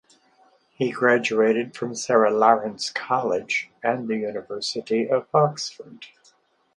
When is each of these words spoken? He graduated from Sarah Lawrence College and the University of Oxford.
He 0.71 0.89
graduated 0.89 1.75
from 1.75 1.93
Sarah 1.93 2.31
Lawrence 2.31 2.89
College 2.89 3.69
and 3.83 4.07
the 4.07 4.15
University 4.17 5.07
of 5.07 5.27
Oxford. 5.31 6.07